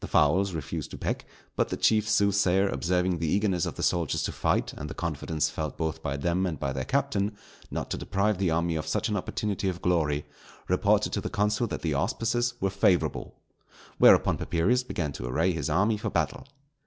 The 0.00 0.06
fowls 0.08 0.54
refused 0.54 0.90
to 0.92 0.96
peck; 0.96 1.26
but 1.54 1.68
the 1.68 1.76
chief 1.76 2.08
soothsayer 2.08 2.70
observing 2.70 3.18
the 3.18 3.26
eagerness 3.28 3.66
of 3.66 3.74
the 3.74 3.82
soldiers 3.82 4.22
to 4.22 4.32
fight 4.32 4.72
and 4.72 4.88
the 4.88 4.94
confidence 4.94 5.50
felt 5.50 5.76
both 5.76 6.02
by 6.02 6.16
them 6.16 6.46
and 6.46 6.58
by 6.58 6.72
their 6.72 6.86
captain, 6.86 7.36
not 7.70 7.90
to 7.90 7.98
deprive 7.98 8.38
the 8.38 8.50
army 8.50 8.76
of 8.76 8.86
such 8.86 9.10
an 9.10 9.16
opportunity 9.18 9.68
of 9.68 9.82
glory, 9.82 10.24
reported 10.68 11.12
to 11.12 11.20
the 11.20 11.28
consul 11.28 11.66
that 11.66 11.82
the 11.82 11.92
auspices 11.92 12.54
were 12.62 12.70
favourable. 12.70 13.36
Whereupon 13.98 14.38
Papirius 14.38 14.82
began 14.84 15.12
to 15.12 15.26
array 15.26 15.52
his 15.52 15.68
army 15.68 15.98
for 15.98 16.08
battle. 16.08 16.46